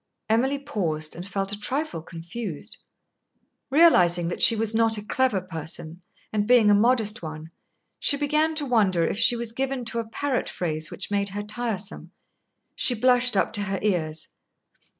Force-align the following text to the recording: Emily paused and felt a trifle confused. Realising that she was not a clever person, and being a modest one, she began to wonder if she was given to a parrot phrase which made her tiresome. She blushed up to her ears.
Emily 0.29 0.57
paused 0.57 1.15
and 1.15 1.27
felt 1.27 1.51
a 1.51 1.59
trifle 1.59 2.01
confused. 2.01 2.79
Realising 3.69 4.29
that 4.29 4.41
she 4.41 4.55
was 4.55 4.73
not 4.73 4.97
a 4.97 5.05
clever 5.05 5.39
person, 5.41 6.01
and 6.33 6.47
being 6.47 6.71
a 6.71 6.73
modest 6.73 7.21
one, 7.21 7.51
she 7.99 8.17
began 8.17 8.55
to 8.55 8.65
wonder 8.65 9.05
if 9.05 9.19
she 9.19 9.35
was 9.35 9.51
given 9.51 9.85
to 9.85 9.99
a 9.99 10.07
parrot 10.09 10.49
phrase 10.49 10.89
which 10.89 11.11
made 11.11 11.29
her 11.29 11.43
tiresome. 11.43 12.09
She 12.75 12.95
blushed 12.95 13.37
up 13.37 13.53
to 13.53 13.61
her 13.61 13.77
ears. 13.83 14.29